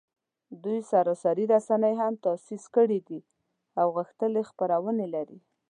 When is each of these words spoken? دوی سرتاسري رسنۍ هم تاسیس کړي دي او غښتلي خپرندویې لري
دوی 0.63 0.79
سرتاسري 0.91 1.45
رسنۍ 1.53 1.93
هم 2.01 2.13
تاسیس 2.25 2.63
کړي 2.75 2.99
دي 3.07 3.19
او 3.81 3.87
غښتلي 3.97 4.41
خپرندویې 4.49 5.07
لري 5.15 5.39